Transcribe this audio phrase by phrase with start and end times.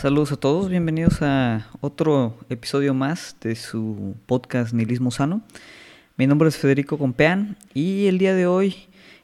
[0.00, 5.42] Saludos a todos, bienvenidos a otro episodio más de su podcast Nihilismo Sano.
[6.16, 8.76] Mi nombre es Federico Compeán y el día de hoy,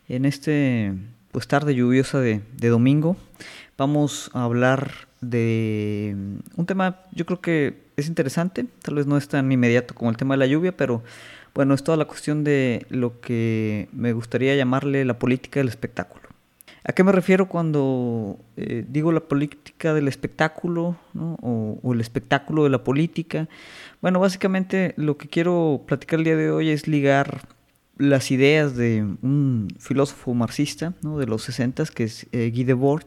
[0.07, 0.93] en este
[1.33, 3.17] pues tarde lluviosa de, domingo,
[3.79, 6.15] vamos a hablar de
[6.57, 10.19] un tema yo creo que es interesante, tal vez no es tan inmediato como el
[10.19, 11.03] tema de la lluvia, pero
[11.55, 16.36] bueno, es toda la cuestión de lo que me gustaría llamarle la política del espectáculo.
[16.89, 22.71] ¿A qué me refiero cuando eh, digo la política del espectáculo o, el espectáculo de
[22.71, 23.49] la política?
[24.01, 27.49] Bueno, básicamente lo que quiero platicar el día de hoy es ligar
[27.99, 33.07] las ideas de un filósofo marxista de los 60 que es eh, Guy Debord,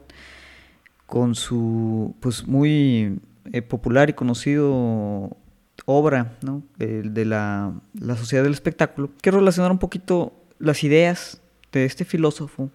[1.06, 3.18] con su pues muy
[3.50, 5.34] eh, popular y conocido
[5.86, 6.36] obra
[6.76, 9.10] de, la, la sociedad del espectáculo.
[9.22, 11.40] Quiero relacionar un poquito las ideas
[11.72, 12.70] de este filósofo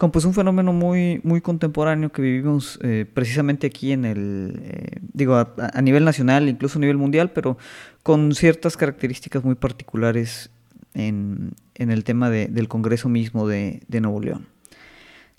[0.00, 4.98] como pues un fenómeno muy, muy contemporáneo que vivimos eh, precisamente aquí en el, eh,
[5.12, 7.58] digo, a, nivel nacional, incluso a nivel mundial, pero
[8.02, 10.48] con ciertas características muy particulares
[10.94, 14.46] en, el tema del Congreso mismo de, Nuevo León.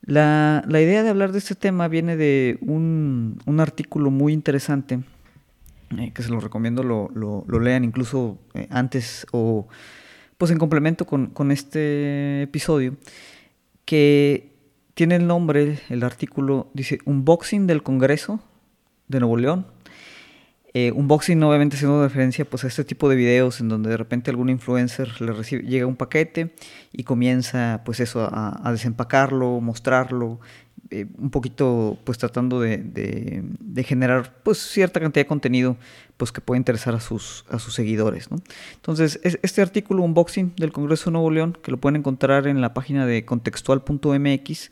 [0.04, 5.00] La, idea de hablar de este tema viene de un, artículo muy interesante,
[5.98, 8.38] eh, que se lo recomiendo lo, lo, lean incluso
[8.70, 9.68] antes o
[10.38, 12.96] pues en complemento con, con este episodio,
[13.86, 14.51] que
[15.02, 18.40] tiene el nombre, el artículo dice Unboxing del Congreso
[19.08, 19.66] de Nuevo León.
[20.76, 24.30] Eh, unboxing obviamente haciendo referencia pues, a este tipo de videos en donde de repente
[24.30, 26.54] algún influencer le recibe, llega un paquete
[26.92, 30.40] y comienza pues eso a, desempacarlo, mostrarlo,
[30.92, 33.44] eh, un poquito pues tratando de,
[33.86, 35.78] generar pues cierta cantidad de contenido
[36.18, 38.30] pues que puede interesar a sus, a sus seguidores.
[38.76, 42.74] Entonces este artículo unboxing del Congreso de Nuevo León que lo pueden encontrar en la
[42.74, 44.72] página de contextual.mx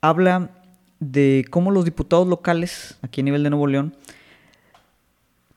[0.00, 0.50] habla
[1.00, 3.94] de cómo los diputados locales aquí a nivel de Nuevo León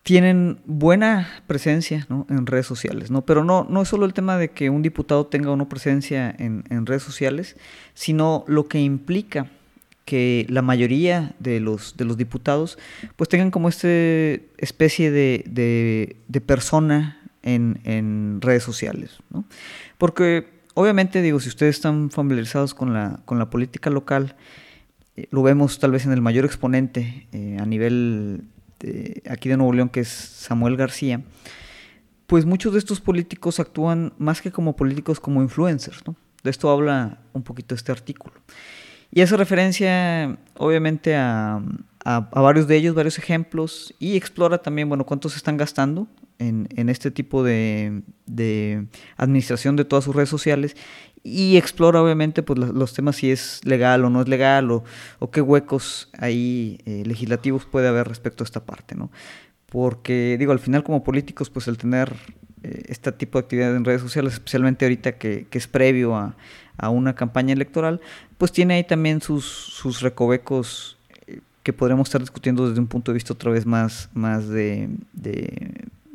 [0.03, 3.21] tienen buena presencia en redes sociales, ¿no?
[3.21, 6.85] Pero no, no es solo el tema de que un diputado tenga una presencia en,
[6.85, 7.55] redes sociales,
[7.93, 9.47] sino lo que implica
[10.11, 12.77] que la mayoría de los, de los diputados
[13.15, 13.87] pues tengan como esta
[14.57, 19.45] especie de, persona en, en, redes sociales, ¿no?
[19.97, 24.35] Porque obviamente, digo, si ustedes están familiarizados con la, con la política local,
[25.15, 28.43] eh, lo vemos tal vez en el mayor exponente eh, a nivel
[28.81, 31.21] de, aquí de Nuevo León, que es Samuel García,
[32.27, 36.05] pues muchos de estos políticos actúan más que como políticos, como influencers.
[36.05, 36.17] ¿no?
[36.43, 38.33] De esto habla un poquito este artículo.
[39.11, 41.61] Y hace referencia, obviamente, a,
[42.03, 46.07] a, varios de ellos, varios ejemplos, y explora también, bueno, cuántos están gastando
[46.39, 48.01] en, este tipo de,
[49.17, 50.75] administración de todas sus redes sociales
[51.23, 54.83] y explora obviamente pues, los temas si es legal o no es legal o,
[55.31, 59.11] qué huecos ahí eh, legislativos puede haber respecto a esta parte, ¿no?
[59.71, 62.13] Porque digo, al final como políticos pues el tener
[62.61, 66.35] eh, este tipo de actividad en redes sociales, especialmente ahorita que, es previo a,
[66.89, 68.01] una campaña electoral,
[68.37, 73.11] pues tiene ahí también sus, sus recovecos eh, que podremos estar discutiendo desde un punto
[73.11, 74.89] de vista otra vez más, más de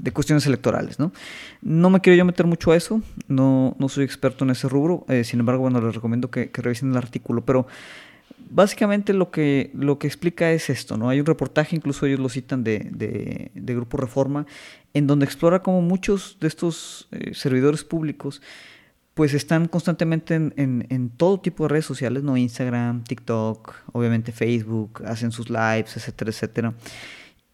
[0.06, 1.12] de cuestiones electorales, ¿no?
[1.62, 5.05] No me quiero yo meter mucho a eso, no, no soy experto en ese rubro,
[5.09, 7.66] eh, sin embargo, bueno, les recomiendo que, revisen el artículo, pero
[8.49, 11.09] básicamente lo que, lo que explica es esto, ¿no?
[11.09, 14.47] Hay un reportaje, incluso ellos lo citan de, de, Grupo Reforma,
[14.95, 18.43] en donde explora cómo muchos de estos eh, servidores públicos
[19.15, 22.37] pues están constantemente en, en, en, todo tipo de redes sociales, ¿no?
[22.37, 26.75] Instagram, TikTok, obviamente Facebook, hacen sus lives, etcétera, etcétera.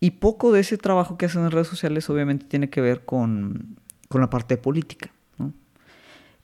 [0.03, 3.77] Y poco de ese trabajo que hacen en redes sociales obviamente tiene que ver con,
[4.11, 5.13] la parte política.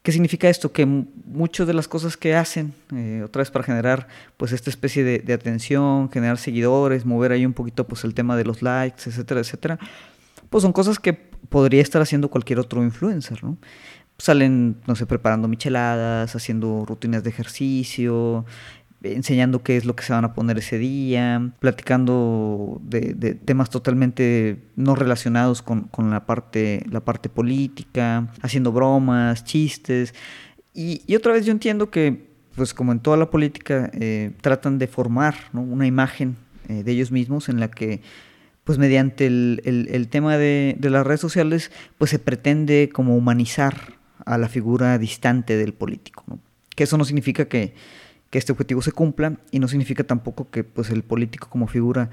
[0.08, 0.72] ¿Qué significa esto?
[0.72, 4.08] Que muchas de las cosas que hacen, eh, otra vez para generar
[4.38, 8.44] pues esta especie de, atención, generar seguidores, mover ahí un poquito pues el tema de
[8.44, 9.78] los likes, etcétera, etcétera,
[10.48, 13.58] pues son cosas que podría estar haciendo cualquier otro influencer, ¿no?
[14.16, 18.46] Salen, no sé, preparando micheladas, haciendo rutinas de ejercicio,
[19.02, 24.58] enseñando qué es lo que se van a poner ese día, platicando de, temas totalmente
[24.76, 26.82] no relacionados con, la, parte,
[27.32, 30.14] política, haciendo bromas, chistes.
[30.74, 34.86] Y, otra vez yo entiendo que, pues como en toda la política, eh, tratan de
[34.88, 36.36] formar una imagen
[36.68, 38.02] eh, de ellos mismos en la que
[38.68, 43.94] pues mediante el, tema de, las redes sociales, pues se pretende como humanizar
[44.26, 46.22] a la figura distante del político.
[46.76, 47.72] Que eso no significa que,
[48.30, 52.10] que este objetivo se cumpla y no significa tampoco que pues, el político como figura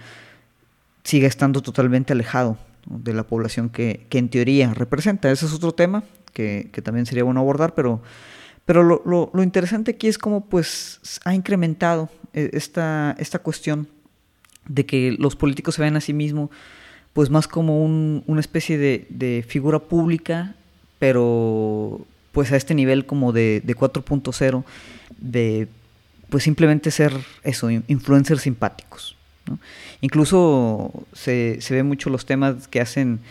[1.04, 5.32] siga estando totalmente alejado de la población que, en teoría representa.
[5.32, 6.04] Ese es otro tema
[6.34, 8.02] que, también sería bueno abordar, pero,
[8.66, 13.88] pero lo, interesante aquí es cómo pues, ha incrementado eh, esta, esta cuestión
[14.68, 16.50] de que los políticos se vean a sí mismos
[17.16, 20.54] pues más como una especie de, figura pública,
[21.00, 24.66] pero pues a este nivel como de, 4.0,
[25.18, 25.70] de
[26.36, 29.16] pues simplemente ser eso, influencers simpáticos.
[30.02, 33.22] Incluso se, se ve mucho los temas que hacen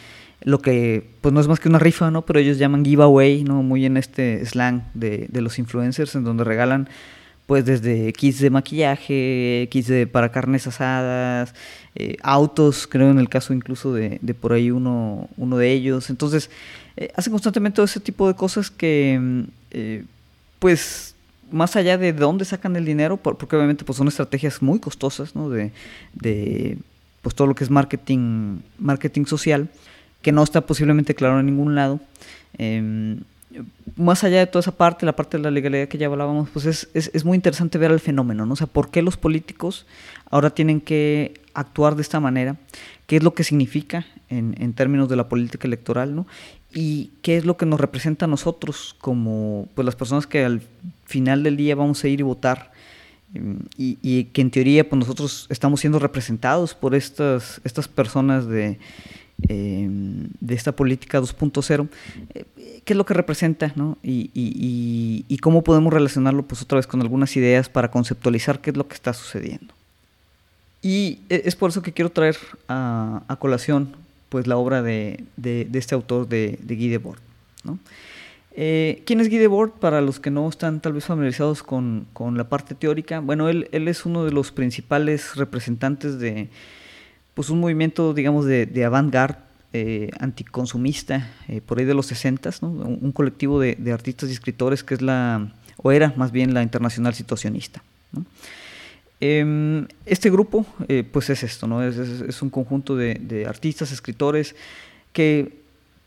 [0.41, 2.25] lo que pues no es más que una rifa, ¿no?
[2.25, 3.63] Pero ellos llaman giveaway, ¿no?
[3.63, 6.89] Muy en este slang de, de los influencers, en donde regalan
[7.45, 11.55] pues desde kits de maquillaje, kits de, para carnes asadas,
[11.97, 16.09] eh, autos, creo en el caso incluso de, de por ahí uno, uno de ellos.
[16.09, 16.49] Entonces,
[16.97, 19.43] eh, hacen constantemente todo ese tipo de cosas que, mm,
[19.73, 20.05] eh,
[20.59, 21.14] pues,
[21.51, 25.51] más allá de dónde sacan el dinero, porque obviamente pues, son estrategias muy costosas, ¿no?
[25.51, 25.73] De,
[26.15, 26.79] de
[27.23, 29.69] pues, todo lo que es marketing, marketing social,
[30.23, 32.01] que no está posiblemente claro en ningún lado.
[32.59, 33.21] Em,
[33.97, 36.67] más allá de toda esa parte, la parte de la legalidad que ya hablábamos, pues
[36.67, 38.55] es, es, muy interesante ver el fenómeno, ¿no?
[38.55, 39.87] O sea, ¿por qué los políticos
[40.31, 42.57] ahora tienen que actuar de esta manera?
[43.07, 46.27] ¿Qué es lo que significa en, en, términos de la política electoral, ¿no?
[46.75, 50.63] Y qué es lo que nos representa a nosotros como pues, las personas que al
[51.05, 52.73] final del día vamos a ir y votar
[53.77, 58.79] y, que en teoría pues, nosotros estamos siendo representados por estas, estas personas de
[59.49, 61.89] Em, de esta política 2.0,
[62.35, 62.45] eh,
[62.85, 63.99] qué es lo que representa ¿no?
[64.03, 68.77] y, y, cómo podemos relacionarlo pues otra vez con algunas ideas para conceptualizar qué es
[68.77, 69.75] lo que está sucediendo.
[70.81, 73.97] Y e, es por eso que quiero traer a, a colación
[74.31, 77.19] pues la obra de, de, de este autor de, de Guy Debord.
[77.65, 77.79] ¿no?
[78.57, 79.73] Eh, ¿Quién es Guy Debord?
[79.73, 83.69] Para los que no están tal vez familiarizados con, con la parte teórica, bueno, él,
[83.73, 86.49] él, es uno de los principales representantes de
[87.35, 89.39] pues un movimiento, digamos, de, de avant-garde
[89.73, 92.69] eh, anticonsumista eh, por ahí de los 60, ¿no?
[92.69, 97.13] un, colectivo de, artistas y escritores que es la, o era más bien la Internacional
[97.13, 97.83] Situacionista.
[99.19, 100.65] Em, este grupo,
[101.11, 101.83] pues es esto, ¿no?
[101.83, 104.55] es, un conjunto de, artistas, escritores
[105.13, 105.64] que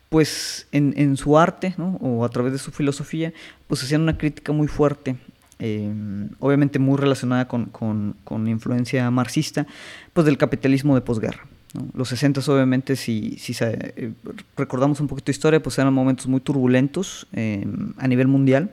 [0.08, 3.32] pues en, su arte o a través de su filosofía
[3.66, 5.16] pues hacían una crítica muy fuerte
[5.60, 9.66] Em, obviamente muy relacionada con, con, influencia marxista,
[10.12, 11.46] pues del capitalismo de posguerra.
[11.94, 14.12] Los 60 obviamente, si, si eh,
[14.56, 18.70] recordamos un poquito de historia, pues eran momentos muy turbulentos em, a nivel mundial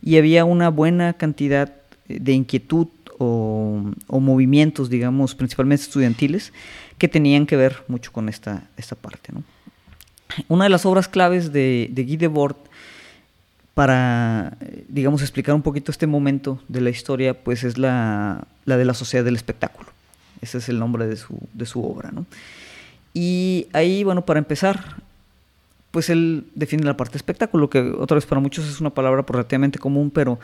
[0.00, 1.74] y había una buena cantidad
[2.08, 2.88] de inquietud
[3.18, 6.52] o, movimientos, digamos, principalmente estudiantiles,
[6.98, 9.32] que tenían que ver mucho con esta, esta parte.
[10.48, 12.56] Una de las obras claves de, de Guy Debord
[13.74, 14.56] para,
[14.88, 18.94] digamos, explicar un poquito este momento de la historia, pues es la, la de la
[18.94, 19.88] sociedad del espectáculo.
[20.40, 22.26] Ese es el nombre de su, de su obra, ¿no?
[23.14, 24.96] Y ahí, bueno, para empezar,
[25.90, 29.78] pues él define la parte espectáculo, que otra vez para muchos es una palabra relativamente
[29.78, 30.38] común, pero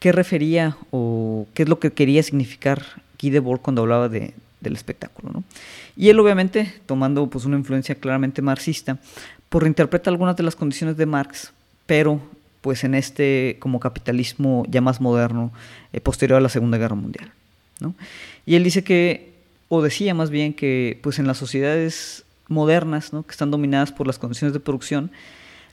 [0.00, 2.82] ¿qué refería o qué es lo que quería significar
[3.20, 4.34] Guy Debord cuando hablaba de,
[4.66, 5.30] del espectáculo?
[5.32, 5.44] ¿no?
[5.96, 8.98] Y él obviamente, tomando pues una influencia claramente marxista,
[9.48, 11.52] pues reinterpreta algunas de las condiciones de Marx,
[11.86, 12.20] pero
[12.60, 15.52] pues en este como capitalismo ya más moderno,
[15.92, 17.30] eh, posterior a la Segunda Guerra Mundial.
[17.80, 17.94] ¿no?
[18.44, 19.34] Y él dice que,
[19.68, 23.22] o decía más bien que pues en las sociedades modernas, ¿no?
[23.22, 25.10] que están dominadas por las condiciones de producción,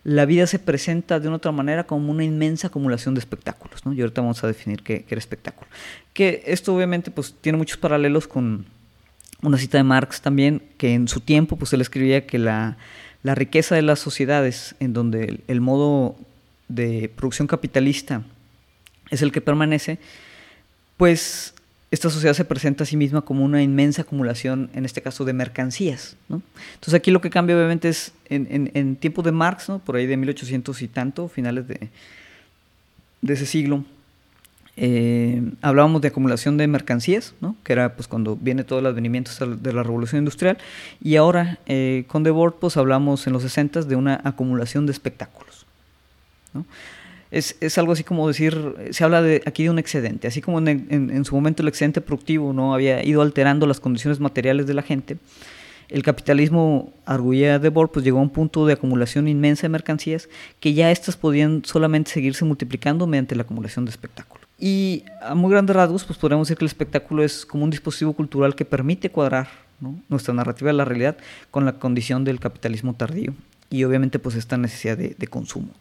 [0.04, 3.82] la vida se presenta de una otra manera como una inmensa acumulación de espectáculos.
[3.86, 5.70] Y ahorita vamos a definir qué, qué era espectáculo.
[6.14, 8.66] Que esto obviamente pues, tiene muchos paralelos con
[9.44, 12.78] una cita de Marx también, que en su tiempo pues, él escribía que la,
[13.24, 16.16] la riqueza de las sociedades, en donde el, modo
[16.70, 18.24] de producción capitalista
[19.12, 20.00] es el que permanece,
[20.98, 21.54] pues
[21.92, 25.34] esta sociedad se presenta a sí misma como una inmensa acumulación, en este caso, de
[25.34, 26.16] mercancías.
[26.30, 29.80] Entonces aquí lo que cambia obviamente es en, en, tiempo de Marx, ¿no?
[29.80, 31.90] por ahí de 1800 y tanto, finales de,
[33.22, 33.86] de ese siglo,
[34.75, 37.56] eh, hablábamos de acumulación de mercancías, ¿no?
[37.63, 40.58] que era pues cuando viene todo el advenimiento de la revolución industrial,
[41.01, 45.65] y ahora eh, con Debord pues hablamos en los 60 de una acumulación de espectáculos.
[47.30, 50.60] Es, es, algo así como decir, se habla de, aquí de un excedente, así como
[50.60, 54.84] en, su momento el excedente productivo no había ido alterando las condiciones materiales de la
[54.84, 55.18] gente,
[55.89, 60.74] el capitalismo, arguía de pues llegó a un punto de acumulación inmensa de mercancías que
[60.74, 64.43] ya estas podían solamente seguirse multiplicando mediante la acumulación de espectáculo.
[64.63, 68.13] Y a muy grandes rasgos, pues podríamos decir que el espectáculo es como un dispositivo
[68.13, 69.50] cultural que permite cuadrar
[70.08, 71.17] nuestra narrativa de la realidad
[71.51, 73.34] con la condición del capitalismo tardío
[73.70, 75.74] y obviamente pues esta necesidad de, de consumo.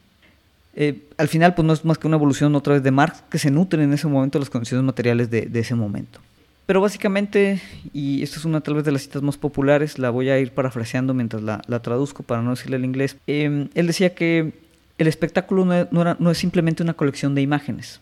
[0.75, 3.39] Eh, al final, pues no es más que una evolución otra vez de Marx que
[3.39, 6.21] se nutren en ese momento las condiciones materiales de, ese momento.
[6.67, 7.61] Pero básicamente,
[7.93, 10.53] y esta es una tal vez de las citas más populares, la voy a ir
[10.53, 13.17] parafraseando mientras la, traduzco para no decirle el inglés.
[13.27, 14.53] Em, él decía que
[14.97, 18.01] el espectáculo no, es simplemente una colección de imágenes,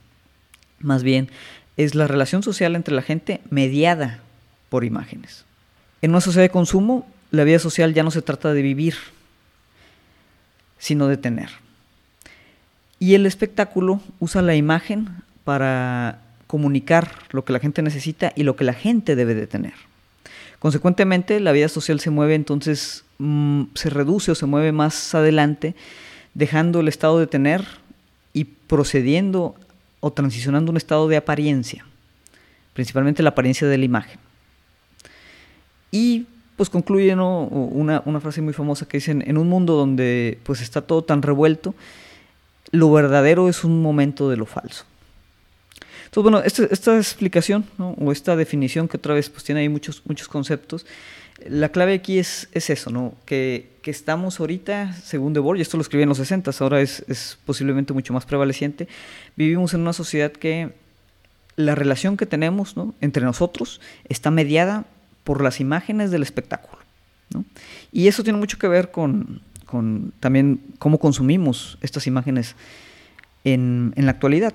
[0.80, 1.28] más bien
[1.76, 4.20] es la relación social entre la gente mediada
[4.68, 5.44] por imágenes.
[6.02, 8.94] En una sociedad de consumo, la vida social ya no se trata de vivir,
[10.78, 11.50] sino de tener.
[12.98, 15.08] Y el espectáculo usa la imagen
[15.44, 19.74] para comunicar lo que la gente necesita y lo que la gente debe de tener.
[20.58, 25.74] Consecuentemente, la vida social se mueve entonces, mm, se reduce o se mueve más adelante,
[26.34, 27.64] dejando el estado de tener
[28.34, 29.54] y procediendo
[30.00, 31.84] o transicionando un estado de apariencia,
[32.72, 34.18] principalmente la apariencia de la imagen.
[35.90, 36.26] Y
[36.56, 41.02] pues concluye una, frase muy famosa que dicen, en un mundo donde pues está todo
[41.02, 41.74] tan revuelto,
[42.70, 44.84] lo verdadero es un momento de lo falso.
[46.04, 50.02] Entonces, bueno, esta, esta explicación o esta definición que otra vez pues tiene ahí muchos,
[50.04, 50.84] muchos conceptos,
[51.48, 53.14] la clave aquí es, es eso, ¿no?
[53.24, 57.04] Que, que, estamos ahorita, según De y esto lo escribí en los 60, ahora es,
[57.08, 58.88] es posiblemente mucho más prevaleciente,
[59.36, 60.72] vivimos en una sociedad que
[61.56, 64.86] la relación que tenemos entre nosotros está mediada
[65.24, 66.80] por las imágenes del espectáculo.
[67.92, 72.56] Y eso tiene mucho que ver con, con también cómo consumimos estas imágenes
[73.44, 74.54] en, en, la actualidad.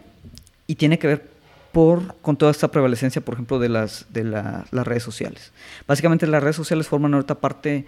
[0.67, 1.34] Y tiene que ver
[1.75, 5.51] por, con toda esta prevalecencia, por ejemplo, de, las, de la, las redes sociales.
[5.85, 7.85] Básicamente las redes sociales forman ahorita parte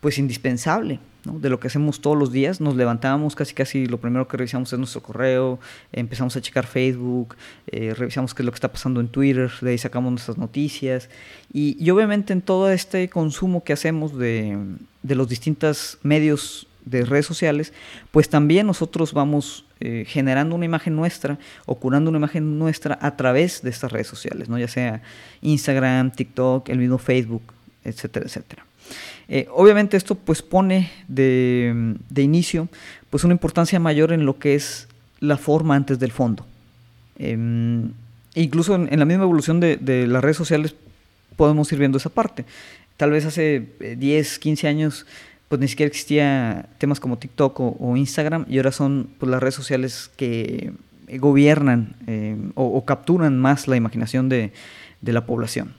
[0.00, 2.58] pues indispensable de lo que hacemos todos los días.
[2.62, 5.58] Nos levantamos, casi casi lo primero que revisamos es nuestro correo,
[5.92, 9.72] empezamos a checar Facebook, eh, revisamos qué es lo que está pasando en Twitter, de
[9.72, 11.10] ahí sacamos nuestras noticias.
[11.52, 14.56] Y, y obviamente en todo este consumo que hacemos de,
[15.02, 17.72] de los distintos medios de redes sociales,
[18.10, 23.16] pues también nosotros vamos eh, generando una imagen nuestra o curando una imagen nuestra a
[23.16, 24.58] través de estas redes sociales, ¿no?
[24.58, 25.02] ya sea
[25.42, 27.42] Instagram, TikTok, el mismo Facebook,
[27.84, 28.64] etcétera, etcétera.
[29.28, 32.68] Eh, obviamente esto pues pone de, de, inicio
[33.10, 34.88] pues una importancia mayor en lo que es
[35.20, 36.46] la forma antes del fondo.
[37.18, 37.36] Eh,
[38.34, 40.74] incluso en, en, la misma evolución de, de, las redes sociales
[41.36, 42.46] podemos ir viendo esa parte.
[42.96, 43.64] Tal vez hace
[43.96, 45.06] 10, 15 años
[45.48, 49.54] pues ni siquiera existía temas como TikTok o, Instagram y ahora son pues, las redes
[49.54, 50.72] sociales que
[51.18, 54.52] gobiernan eh, o, capturan más la imaginación de,
[55.00, 55.72] de, la población.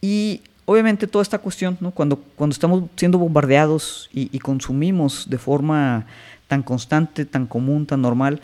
[0.00, 1.92] Y obviamente toda esta cuestión, ¿no?
[1.92, 6.06] cuando, cuando estamos siendo bombardeados y, consumimos de forma
[6.48, 8.40] tan constante, tan común, tan normal,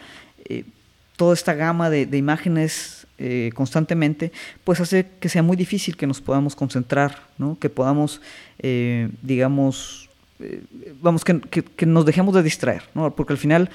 [0.49, 0.65] eh,
[1.17, 4.31] toda esta gama de, de imágenes eh, constantemente,
[4.63, 7.59] pues hace que sea muy difícil que nos podamos concentrar, ¿no?
[7.59, 8.21] que podamos,
[8.59, 10.06] eh, digamos,
[10.41, 10.63] eh,
[11.01, 13.15] vamos, que, nos dejemos de distraer, ¿no?
[13.15, 13.71] Porque al final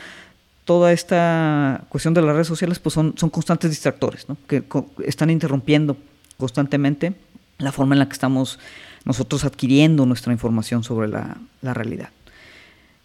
[0.65, 4.25] toda esta cuestión de las redes sociales pues son, constantes distractores.
[4.47, 4.63] Que
[5.05, 5.97] están interrumpiendo
[6.37, 7.13] constantemente
[7.57, 8.59] la forma en la que estamos
[9.05, 12.09] nosotros adquiriendo nuestra información sobre la realidad.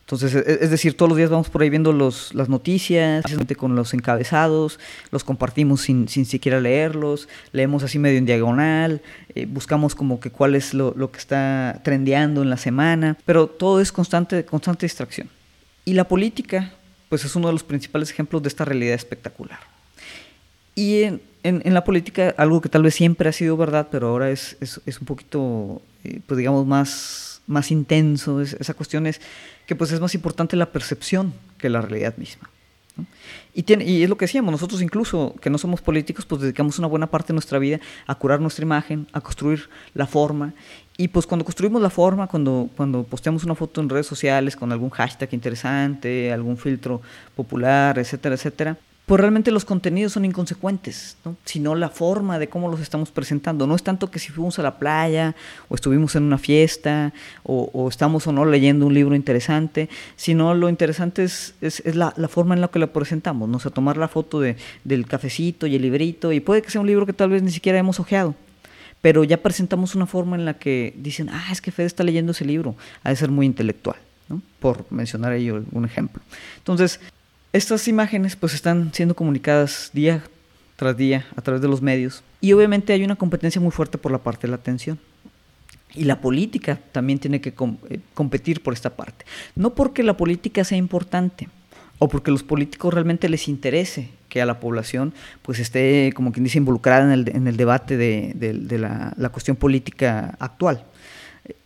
[0.07, 3.25] Entonces, e, es decir, todos los días vamos por ahí viendo los, las noticias,
[3.57, 4.79] con los encabezados,
[5.11, 9.03] los compartimos sin, sin siquiera leerlos, leemos así medio en diagonal,
[9.35, 13.49] eh, buscamos como que cuál es lo, lo, que está trendeando en la semana, pero
[13.49, 15.29] todo es constante, constante distracción.
[15.85, 16.73] Y la política,
[17.09, 19.59] pues es uno de los principales ejemplos de esta realidad espectacular.
[20.77, 24.11] Y en, en, en la política, algo que tal vez siempre ha sido verdad, pero
[24.11, 29.07] ahora es, es, es un poquito, eh, pues digamos, más, más intenso, es, esa cuestión
[29.07, 29.21] es
[29.67, 32.51] que pues es más importante la percepción que la realidad misma.
[33.53, 36.79] Y, tiene, y, es lo que decíamos, nosotros incluso que no somos políticos, pues dedicamos
[36.79, 40.53] una buena parte de nuestra vida a curar nuestra imagen, a construir la forma.
[40.97, 44.73] Y pues cuando construimos la forma, cuando, cuando posteamos una foto en redes sociales con
[44.73, 47.03] algún hashtag interesante, algún filtro
[47.35, 48.77] popular, etcétera, etcétera,
[49.07, 51.37] pues realmente los contenidos son inconsecuentes, ¿no?
[51.45, 53.69] sino la forma de cómo los estamos presentando.
[53.69, 55.37] No es tanto que si fuimos a la playa
[55.69, 57.13] o estuvimos en una fiesta
[57.45, 62.27] o, estamos o no leyendo un libro interesante, sino lo interesante es, es, la, la,
[62.27, 63.59] forma en la que lo presentamos, ¿no?
[63.59, 66.81] o sea, tomar la foto de, del cafecito y el librito, y puede que sea
[66.81, 68.35] un libro que tal vez ni siquiera hemos ojeado,
[69.03, 72.33] pero ya presentamos una forma en la que dicen, ah, es que Fede está leyendo
[72.33, 73.97] ese libro, ha de ser muy intelectual.
[74.59, 76.21] por mencionar ahí un ejemplo.
[76.59, 76.99] Entonces,
[77.57, 80.23] estas imágenes pues están siendo comunicadas día
[80.77, 84.13] tras día a través de los medios y obviamente hay una competencia muy fuerte por
[84.13, 84.99] la parte de la atención.
[85.95, 89.25] Y la política también tiene que eh, competir por esta parte.
[89.55, 91.49] No porque la política sea importante
[91.99, 96.45] o porque los políticos realmente les interese que a la población pues esté, como quien
[96.45, 100.85] dice, involucrada en el, debate de, la, cuestión política actual.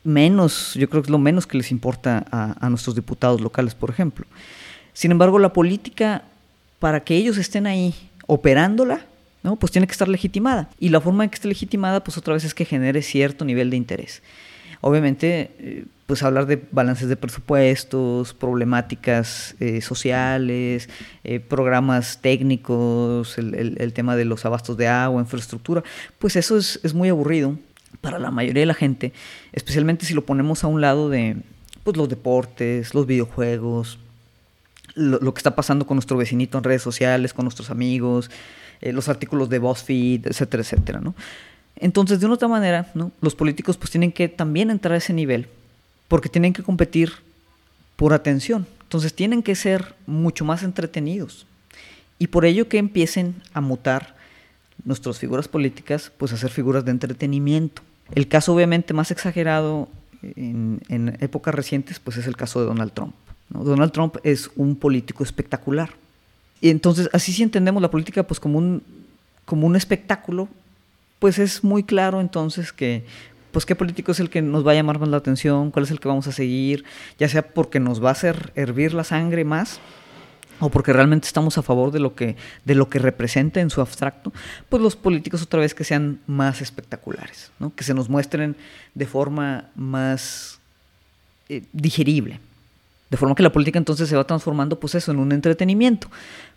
[0.05, 3.91] Menos, yo creo que es lo menos que les importa a nuestros diputados locales, por
[3.91, 4.25] ejemplo.
[4.93, 6.25] Sin embargo, la política,
[6.79, 7.95] para que ellos estén ahí
[8.27, 9.07] operándola,
[9.43, 9.57] ¿no?
[9.57, 10.69] pues tiene que estar legitimada.
[10.79, 13.71] Y la forma en que esté legitimada, pues otra vez es que genere cierto nivel
[13.71, 14.23] de interés.
[14.83, 20.89] Obviamente, eh, pues hablar de balances de presupuestos, problemáticas eh, sociales,
[21.23, 25.85] eh, programas técnicos, el, el, tema de los abastos de agua, infraestructura,
[26.19, 27.59] pues eso es, es muy aburrido
[28.01, 29.13] para la mayoría de la gente,
[29.53, 31.37] especialmente si lo ponemos a un lado de
[31.85, 33.99] pues, los deportes, los videojuegos,
[34.95, 38.31] lo, que está pasando con nuestro vecinito en redes sociales, con nuestros amigos,
[38.81, 41.15] eh, los artículos de BuzzFeed, etcétera, etcétera, ¿no?
[41.77, 45.49] Entonces, de una otra manera, los políticos pues tienen que también entrar a ese nivel,
[46.09, 47.13] porque tienen que competir
[47.97, 48.67] por atención.
[48.83, 51.47] Entonces, tienen que ser mucho más entretenidos.
[52.19, 54.15] Y por ello que empiecen a mutar
[54.85, 57.83] nuestras figuras políticas, pues a ser figuras de entretenimiento.
[58.15, 59.89] El caso obviamente más exagerado
[60.23, 63.15] en, en épocas recientes, pues es el caso de Donald Trump.
[63.51, 65.91] Donald Trump es un político espectacular.
[66.61, 68.83] Y entonces, así si entendemos la política pues como un,
[69.45, 70.49] como un espectáculo,
[71.19, 73.05] pues es muy claro entonces que
[73.53, 75.91] pues qué político es el que nos va a llamar más la atención, cuál es
[75.91, 76.85] el que vamos a seguir,
[77.19, 79.81] ya sea porque nos va a hacer hervir la sangre más
[80.61, 83.81] o porque realmente estamos a favor de lo que de lo que representa en su
[83.81, 84.33] abstracto,
[84.69, 87.75] pues los políticos otra vez que sean más espectaculares, ¿no?
[87.75, 88.55] que se nos muestren
[88.95, 90.61] de forma más
[91.49, 92.39] eh, digerible.
[93.11, 96.09] De forma que la política entonces se va transformando pues eso en un entretenimiento.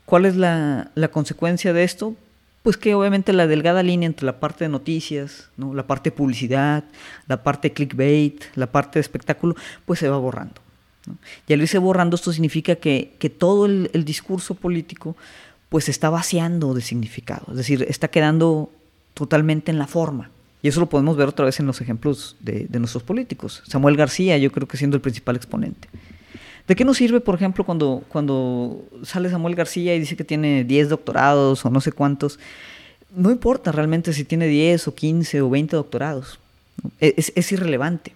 [0.05, 2.15] ¿Cuál es la, consecuencia de esto?
[2.61, 5.73] Pues que obviamente la delgada línea entre la parte de noticias, ¿no?
[5.73, 6.83] la parte de publicidad,
[7.27, 9.55] la parte de clickbait, la parte de espectáculo,
[9.85, 10.61] pues se va borrando.
[11.47, 15.17] Y al irse borrando esto significa que, todo el, discurso político
[15.67, 18.71] pues está vaciando de significado, es decir, está quedando
[19.15, 20.29] totalmente en la forma.
[20.61, 23.63] Y eso lo podemos ver otra vez en los ejemplos de, de nuestros políticos.
[23.67, 25.89] Samuel García, yo creo que siendo el principal exponente.
[26.67, 30.63] ¿De qué nos sirve, por ejemplo, cuando, cuando sale Samuel García y dice que tiene
[30.63, 32.39] 10 doctorados o no sé cuántos?
[33.13, 36.39] No importa realmente si tiene 10 o 15 o 20 doctorados.
[36.99, 38.13] Es, es, irrelevante.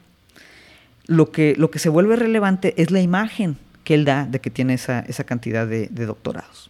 [1.06, 4.50] Lo que, lo que se vuelve relevante es la imagen que él da de que
[4.50, 6.70] tiene esa, esa cantidad de, doctorados.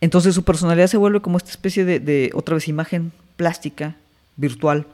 [0.00, 3.96] Entonces su personalidad se vuelve como esta especie de, de, otra vez, imagen plástica,
[4.36, 4.86] virtual,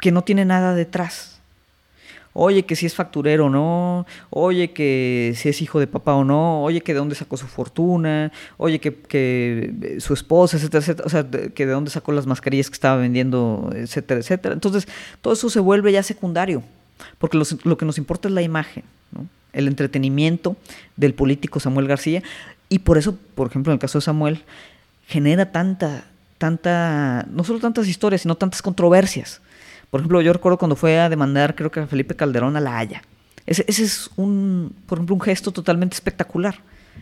[0.00, 1.35] que no tiene nada detrás
[2.38, 6.22] oye que si es facturero o no, oye que si es hijo de papá o
[6.22, 11.06] no, oye que de dónde sacó su fortuna, oye que, que su esposa, etcétera, etcétera,
[11.06, 14.52] o sea, que de dónde sacó las mascarillas que estaba vendiendo, etcétera, etcétera.
[14.52, 14.86] Entonces,
[15.22, 16.62] todo eso se vuelve ya secundario,
[17.18, 18.84] porque lo que nos importa es la imagen,
[19.54, 20.56] el entretenimiento
[20.96, 22.22] del político Samuel García,
[22.68, 24.42] y por eso, por ejemplo, en el caso de Samuel,
[25.06, 26.04] genera tanta,
[26.36, 29.40] tanta, no solo tantas historias, sino tantas controversias.
[29.90, 32.78] Por ejemplo, yo recuerdo cuando fue a demandar, creo que a Felipe Calderón a La
[32.78, 33.02] Haya.
[33.46, 36.56] Ese, es un, por ejemplo, un gesto totalmente espectacular.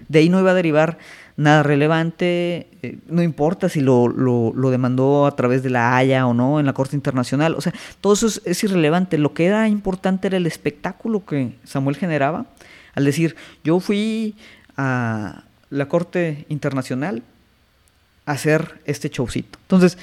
[0.09, 0.99] De ahí no iba a derivar
[1.37, 6.35] nada relevante, eh, no importa si lo, lo, demandó a través de la Haya o
[6.35, 9.19] no en la Corte Internacional, o sea, todo eso es, irrelevante.
[9.19, 12.47] Lo que era importante era el espectáculo que Samuel generaba
[12.95, 14.37] al decir, yo fui
[14.77, 17.23] a la Corte Internacional
[18.27, 19.59] a hacer este showcito.
[19.63, 19.99] Entonces,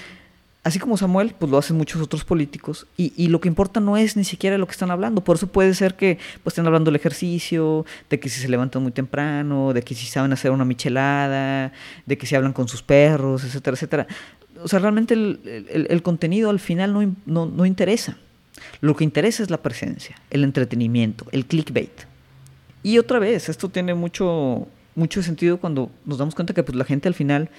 [0.64, 4.16] así como Samuel, pues lo hacen muchos otros políticos, y, lo que importa no es
[4.16, 6.98] ni siquiera lo que están hablando, por eso puede ser que pues, estén hablando del
[6.98, 11.72] ejercicio, de que si se levantan muy temprano, de que si saben hacer una michelada,
[12.06, 14.08] de que si hablan con sus perros, etcétera, etcétera.
[14.64, 16.94] O sea, realmente el, contenido al final
[17.26, 18.18] no, no, interesa.
[18.80, 22.06] Lo que interesa es la presencia, el entretenimiento, el clickbait.
[22.84, 26.86] Y otra vez, esto tiene mucho, mucho sentido cuando nos damos cuenta que pues, la
[26.86, 27.50] gente al final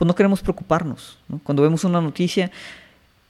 [0.00, 1.18] pues no queremos preocuparnos.
[1.44, 2.50] Cuando vemos una noticia,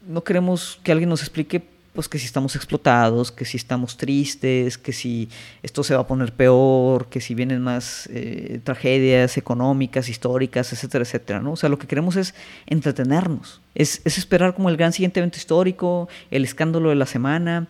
[0.07, 1.61] no queremos que alguien nos explique
[1.93, 5.29] pues que si estamos explotados, que si estamos tristes, que si
[5.65, 11.03] esto se va a poner peor, que si vienen más eh, tragedias económicas, históricas, etcétera,
[11.03, 11.55] etcétera, ¿no?
[11.55, 15.39] O sea, lo que queremos es entretenernos, es, es esperar como el gran siguiente evento
[15.39, 17.67] histórico, el escándalo de la semana.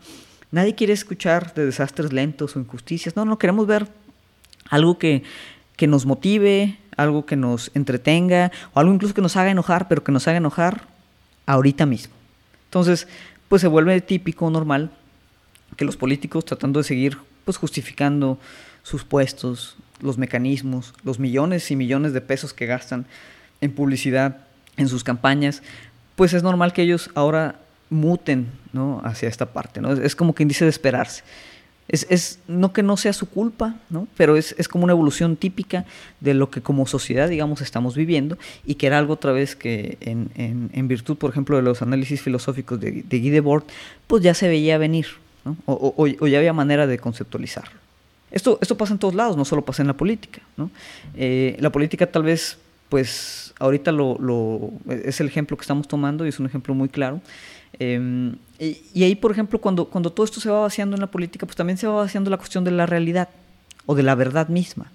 [0.50, 3.88] Nadie quiere escuchar de desastres lentos o injusticias, no, no, queremos ver
[4.68, 5.22] algo que,
[5.76, 10.04] que nos motive, algo que nos entretenga, o algo incluso que nos haga enojar, pero
[10.04, 10.82] que nos haga enojar
[11.46, 12.14] ahorita mismo.
[12.66, 13.08] Entonces,
[13.48, 14.90] pues se vuelve típico, normal,
[15.76, 18.38] que los políticos tratando de seguir pues justificando
[18.82, 23.06] sus puestos, los mecanismos, los millones y millones de pesos que gastan
[23.60, 24.38] en publicidad,
[24.76, 25.62] en sus campañas,
[26.16, 27.56] pues es normal que ellos ahora
[27.88, 29.00] muten ¿no?
[29.04, 29.80] hacia esta parte.
[29.80, 29.92] ¿no?
[29.92, 31.24] Es, como quien dice de esperarse
[31.92, 34.06] es, no que no sea su culpa, ¿no?
[34.16, 35.84] pero es, como una evolución típica
[36.20, 39.98] de lo que como sociedad, digamos, estamos viviendo y que era algo otra vez que
[40.00, 43.64] en, virtud, por ejemplo, de los análisis filosóficos de, de Guy Debord,
[44.06, 45.06] pues ya se veía venir
[45.66, 47.78] o, ya había manera de conceptualizarlo.
[48.30, 50.40] Esto, esto pasa en todos lados, no solo pasa en la política.
[50.56, 50.70] ¿no?
[51.16, 56.24] Eh, la política tal vez, pues ahorita lo, lo, es el ejemplo que estamos tomando
[56.24, 57.20] y es un ejemplo muy claro.
[57.78, 61.46] Em, y, ahí, por ejemplo, cuando, cuando todo esto se va vaciando en la política,
[61.46, 63.28] pues también se va vaciando la cuestión de la realidad
[63.86, 64.90] o de la verdad misma.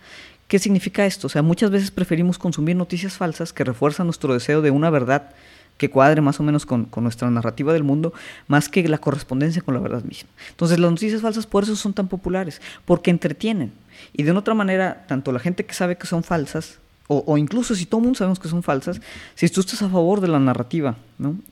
[0.48, 1.28] ¿Qué significa esto?
[1.28, 5.32] O sea, muchas veces preferimos consumir noticias falsas que refuerzan nuestro deseo de una verdad
[5.78, 8.14] que cuadre más o menos con, nuestra narrativa del mundo,
[8.48, 10.30] más que la correspondencia con la verdad misma.
[10.50, 13.74] Entonces las noticias falsas por eso son tan populares, porque entretienen.
[14.14, 17.76] Y de una otra manera, tanto la gente que sabe que son falsas, o, incluso
[17.76, 19.00] si todo el mundo sabemos que son falsas,
[19.36, 20.96] si tú estás a favor de la narrativa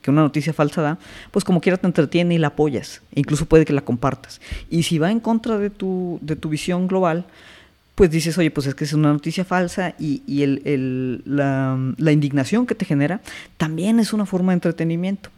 [0.02, 0.98] que una noticia falsa da,
[1.30, 4.42] pues como quiera te entretiene y la apoyas, e incluso puede que la compartas.
[4.70, 7.26] Y si va en contra de tu, de tu visión global,
[7.96, 10.24] pues dices, oye, pues es que es una noticia falsa y,
[11.26, 13.22] la, indignación que te genera
[13.58, 15.30] también es una forma de entretenimiento.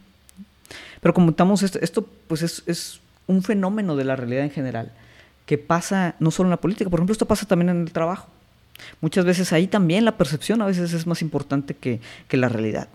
[1.00, 4.92] Pero como estamos, esto, pues es, es, un fenómeno de la realidad en general,
[5.46, 8.28] que pasa no solo en la política, por ejemplo, esto pasa también en el trabajo.
[9.00, 12.88] Muchas veces ahí también la percepción a veces es más importante que, que la realidad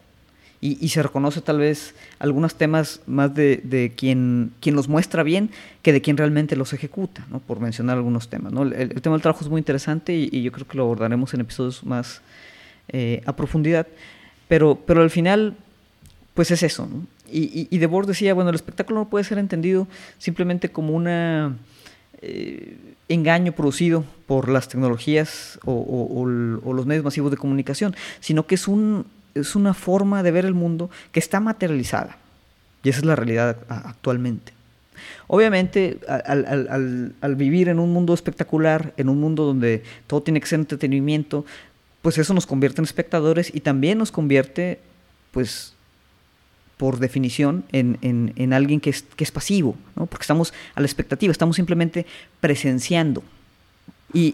[0.62, 5.50] y, se reconoce tal vez algunos temas más de, quien, quien los muestra bien
[5.82, 7.40] que de quien realmente los ejecuta, ¿no?
[7.40, 8.54] por mencionar algunos temas.
[8.54, 8.62] ¿no?
[8.62, 11.84] El, tema del trabajo es muy interesante y, yo creo que lo abordaremos en episodios
[11.84, 12.22] más
[12.90, 13.88] eh, a profundidad,
[14.48, 15.56] pero, pero al final,
[16.36, 16.86] pues es eso.
[16.86, 17.08] ¿no?
[17.32, 19.88] Y, y, Debord decía, bueno, el espectáculo no puede ser entendido
[20.20, 21.58] simplemente como un
[22.22, 22.78] eh,
[23.10, 29.06] engaño producido por las tecnologías o, los medios masivos de comunicación, sino que es un,
[29.36, 32.18] es una forma de ver el mundo que está materializada.
[32.84, 34.54] Y esa es la realidad actualmente.
[35.28, 40.60] Obviamente, al, vivir en un mundo espectacular, en un mundo donde todo tiene que ser
[40.60, 41.46] entretenimiento,
[42.02, 44.80] pues eso nos convierte en espectadores y también nos convierte,
[45.32, 45.74] pues,
[46.82, 50.08] por definición, en, alguien que es, que es pasivo, ¿no?
[50.08, 52.08] porque estamos a la expectativa, estamos simplemente
[52.40, 53.22] presenciando.
[54.16, 54.34] Y,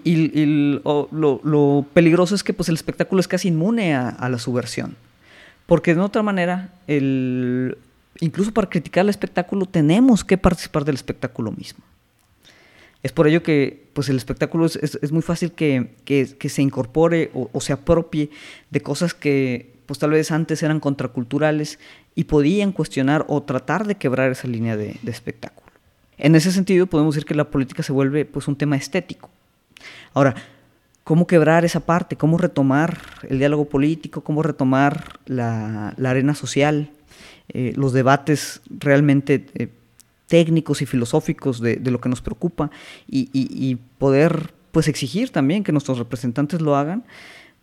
[0.82, 4.96] lo, peligroso es que pues, el espectáculo es casi inmune a, la subversión.
[5.66, 7.78] Porque de otra manera, el,
[8.22, 11.84] incluso para criticar el espectáculo tenemos que participar del espectáculo mismo.
[13.04, 17.74] Es por ello que pues, el espectáculo es, muy fácil que, se incorpore o, se
[17.74, 18.30] apropie
[18.70, 21.78] de cosas que pues, tal vez antes eran contraculturales
[22.18, 25.72] y podían cuestionar o tratar de quebrar esa línea de, espectáculo.
[26.18, 29.30] En ese sentido podemos decir que la política se vuelve pues, un tema estético
[30.16, 30.34] Ahora,
[31.04, 32.16] ¿cómo quebrar esa parte?
[32.16, 33.00] ¿Cómo retomar
[33.30, 34.22] el diálogo político?
[34.22, 36.90] ¿Cómo retomar la, arena social?
[37.50, 39.70] Eh, los debates realmente eh,
[40.26, 42.72] técnicos y filosóficos de, lo que nos preocupa
[43.08, 47.04] y, poder pues exigir también que nuestros representantes lo hagan,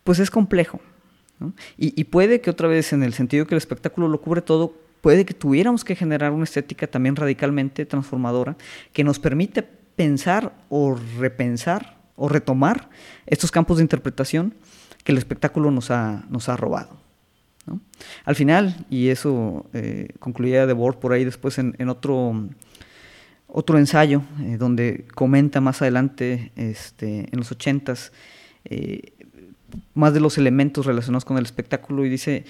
[0.05, 0.81] pues es complejo.
[1.77, 5.25] Y, puede que otra vez, en el sentido que el espectáculo lo cubre todo, puede
[5.25, 8.57] que tuviéramos que generar una estética también radicalmente transformadora
[8.93, 12.89] que nos permite pensar o repensar o retomar
[13.27, 14.55] estos campos de interpretación
[15.03, 17.05] que el espectáculo nos ha, nos ha robado.
[18.25, 22.49] Al final, y eso eh, concluía De Boer por ahí después en, otro,
[23.47, 28.13] otro ensayo, eh, donde comenta más adelante, este, en los ochentas,
[28.65, 29.13] eh,
[29.95, 32.45] más de los elementos relacionados con el espectáculo y dice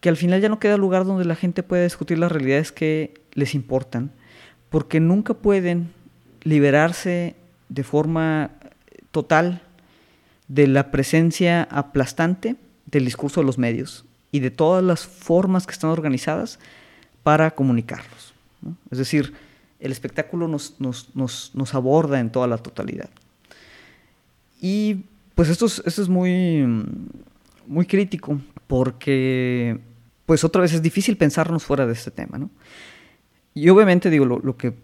[0.00, 3.14] que al final ya no queda lugar donde la gente pueda discutir las realidades que
[3.32, 4.12] les importan,
[4.70, 5.92] porque nunca pueden
[6.42, 7.34] liberarse
[7.68, 8.50] de forma
[9.10, 9.62] total
[10.46, 15.72] de la presencia aplastante del discurso de los medios y de todas las formas que
[15.72, 16.58] están organizadas
[17.22, 18.34] para comunicarlos.
[18.90, 19.34] Es decir,
[19.80, 23.10] el espectáculo nos, nos, aborda en toda la totalidad.
[24.60, 25.04] Y
[25.38, 26.66] pues esto es, esto es muy,
[27.68, 29.78] muy crítico porque
[30.26, 32.40] pues otra vez es difícil pensarnos fuera de este tema.
[33.54, 34.74] Y obviamente digo, lo, lo que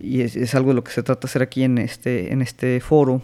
[0.00, 3.20] y es, algo de lo que se trata hacer aquí en este, en este foro,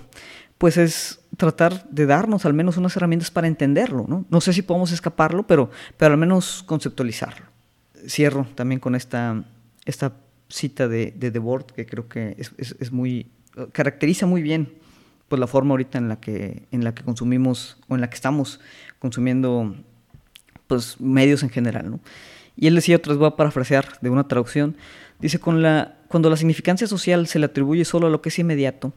[0.58, 4.04] pues es tratar de darnos al menos unas herramientas para entenderlo.
[4.08, 7.46] No, no sé si podemos escaparlo, pero, pero al menos conceptualizarlo.
[8.08, 9.44] Cierro también con esta,
[9.84, 10.14] esta
[10.48, 13.30] cita de, de Debord, que creo que es, es, muy,
[13.70, 14.84] caracteriza muy bien
[15.28, 18.14] pues, la forma ahorita en la, que, en la que consumimos o en la que
[18.14, 18.60] estamos
[18.98, 19.74] consumiendo
[20.66, 21.90] pues, medios en general.
[21.90, 22.00] ¿no?
[22.56, 24.76] Y él decía, otra vez voy a parafrasear de una traducción,
[25.20, 28.38] dice, con la, cuando la significancia social se le atribuye solo a lo que es
[28.38, 28.92] inmediato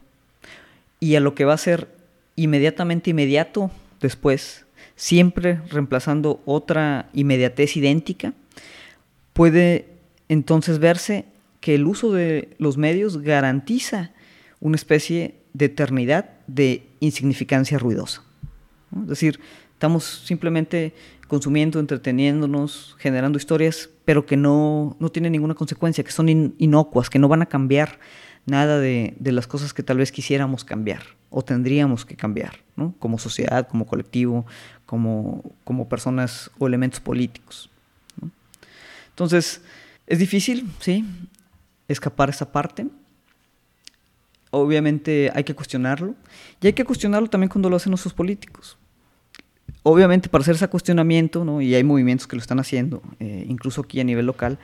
[1.00, 1.88] y a lo que va a ser
[2.36, 4.66] inmediatamente inmediato después,
[4.96, 8.34] siempre reemplazando otra inmediatez idéntica,
[9.34, 9.88] puede
[10.30, 11.26] entonces verse
[11.60, 14.12] que el uso de los medios garantiza
[14.62, 18.24] una especie de eternidad de insignificancia ruidosa.
[19.02, 19.40] Es decir,
[19.74, 20.94] estamos simplemente
[21.28, 27.20] consumiendo, entreteniéndonos, generando historias, pero que no, no tienen ninguna consecuencia, que son inocuas, que
[27.20, 28.00] no van a cambiar
[28.46, 32.58] nada de, las cosas que tal vez quisiéramos cambiar o tendríamos que cambiar,
[32.98, 34.46] como sociedad, como colectivo,
[34.88, 37.70] como, como personas o elementos políticos.
[39.10, 39.62] Entonces,
[40.08, 41.06] es difícil, sí,
[41.88, 42.88] escapar esa parte.
[44.52, 46.16] Obviamente hay que cuestionarlo
[46.62, 48.78] y hay que cuestionarlo también cuando lo hacen nuestros políticos
[49.84, 51.62] obviamente para hacer ese cuestionamiento, ¿no?
[51.62, 54.60] y hay movimientos que lo están haciendo, eh, incluso aquí a nivel local,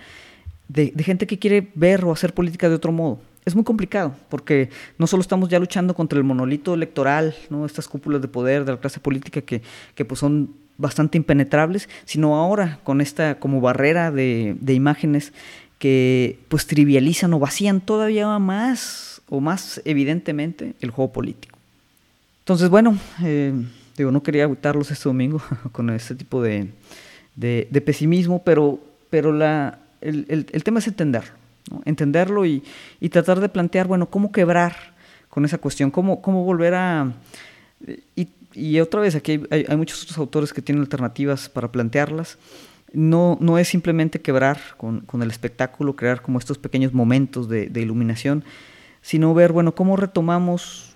[0.67, 3.19] de, gente que quiere ver o hacer política de otro modo.
[3.45, 7.65] Es muy complicado, porque no solo estamos ya luchando contra el monolito electoral, ¿no?
[7.65, 9.61] estas cúpulas de poder de la clase política que,
[9.93, 15.31] que pues son bastante impenetrables, sino ahora con esta como barrera de, de imágenes
[15.77, 21.57] que pues trivializan o vacían todavía más o más evidentemente el juego político.
[22.39, 23.53] Entonces, bueno, eh,
[23.97, 26.69] digo, no quería agüitarlos este domingo con este tipo de,
[27.35, 31.31] de, pesimismo, pero, pero la, el, el, tema es entenderlo,
[31.85, 32.63] entenderlo y,
[32.99, 34.75] y, tratar de plantear, bueno, cómo quebrar
[35.29, 37.13] con esa cuestión, cómo, cómo volver a...
[38.15, 42.37] Y, y otra vez, aquí hay, hay, muchos otros autores que tienen alternativas para plantearlas.
[42.93, 47.67] No, no es simplemente quebrar con, con el espectáculo, crear como estos pequeños momentos de,
[47.67, 48.45] de iluminación,
[49.05, 50.95] sino ver, bueno, cómo retomamos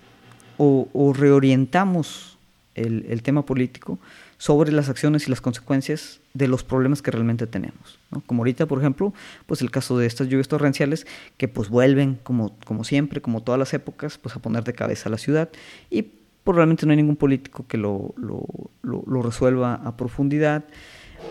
[0.58, 2.40] o, reorientamos
[2.74, 4.00] el, tema político
[4.40, 8.00] sobre las acciones y las consecuencias de los problemas que realmente tenemos.
[8.26, 9.14] Como ahorita, por ejemplo,
[9.46, 11.06] pues el caso de estas lluvias torrenciales
[11.38, 15.08] que pues vuelven, como, como siempre, como todas las épocas, pues a poner de cabeza
[15.08, 15.50] a la ciudad
[15.92, 16.02] y
[16.44, 18.44] probablemente no hay ningún político que lo, lo,
[18.82, 20.64] lo, resuelva a profundidad.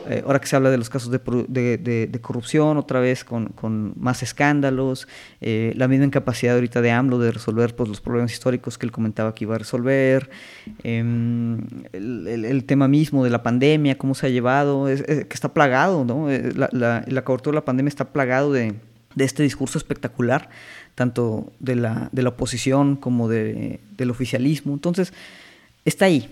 [0.08, 3.46] Eh, ahora que se habla de los casos de, de, de, corrupción, otra vez con,
[3.46, 5.06] con más escándalos,
[5.40, 8.92] eh, la misma incapacidad ahorita de AMLO de resolver pues, los problemas históricos que él
[8.92, 10.30] comentaba que iba a resolver,
[10.82, 10.98] eh,
[11.92, 16.30] el, tema mismo de la pandemia, cómo se ha llevado, que está plagado, ¿no?
[16.30, 18.74] Eh, la, la, la cobertura de la pandemia está plagado de,
[19.14, 20.48] de este discurso espectacular
[20.98, 24.74] tanto de la, de la oposición como de, del oficialismo.
[24.74, 25.12] Entonces,
[25.84, 26.28] está ahí.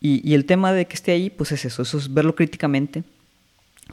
[0.00, 3.02] Y, el tema de que esté ahí, pues es eso, eso es verlo críticamente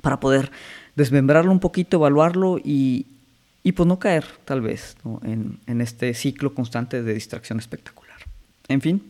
[0.02, 0.52] para poder
[0.96, 3.08] desmembrarlo un poquito, evaluarlo y,
[3.64, 8.18] y pues no caer, tal vez, en, en, este ciclo constante de distracción espectacular.
[8.68, 9.02] En fin,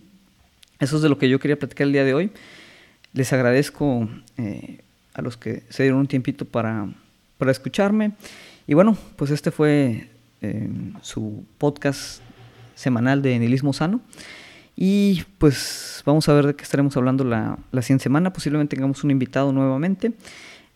[0.79, 2.31] eso es de lo que yo quería platicar el día de hoy.
[3.13, 4.81] Les agradezco eh,
[5.13, 6.87] a los que se dieron un tiempito para,
[7.37, 8.13] para escucharme.
[8.67, 10.09] Y bueno, pues este fue
[11.01, 12.21] su podcast
[12.75, 14.01] semanal de Nihilismo Sano.
[14.75, 18.33] Y pues vamos a ver de qué estaremos hablando la, la siguiente semana.
[18.33, 20.13] Posiblemente tengamos un invitado nuevamente.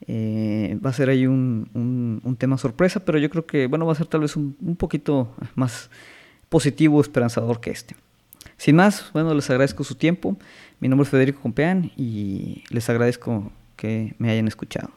[0.08, 3.88] Eh, va a ser ahí un, un, un, tema sorpresa, pero yo creo que bueno,
[3.88, 5.90] va a ser tal vez un, un poquito más
[6.50, 7.96] positivo, esperanzador que este.
[8.58, 10.38] Sin más, bueno, les agradezco su tiempo.
[10.80, 14.92] Mi nombre es Federico Compeán y les agradezco que me hayan escuchado.